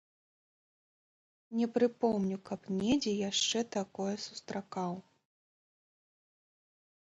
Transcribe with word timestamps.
Не 1.59 1.67
прыпомню, 1.75 2.37
каб 2.51 2.61
недзе 2.79 3.13
яшчэ 3.29 3.59
такое 3.77 4.15
сустракаў. 4.25 4.91